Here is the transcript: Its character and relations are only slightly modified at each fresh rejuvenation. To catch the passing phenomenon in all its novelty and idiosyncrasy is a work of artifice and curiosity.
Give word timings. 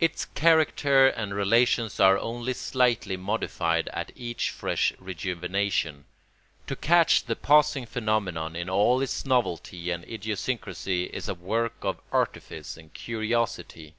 Its 0.00 0.24
character 0.24 1.06
and 1.06 1.34
relations 1.36 2.00
are 2.00 2.18
only 2.18 2.52
slightly 2.52 3.16
modified 3.16 3.88
at 3.92 4.10
each 4.16 4.50
fresh 4.50 4.92
rejuvenation. 4.98 6.04
To 6.66 6.74
catch 6.74 7.26
the 7.26 7.36
passing 7.36 7.86
phenomenon 7.86 8.56
in 8.56 8.68
all 8.68 9.00
its 9.00 9.24
novelty 9.24 9.92
and 9.92 10.02
idiosyncrasy 10.04 11.04
is 11.04 11.28
a 11.28 11.34
work 11.34 11.76
of 11.82 12.00
artifice 12.10 12.76
and 12.76 12.92
curiosity. 12.92 13.94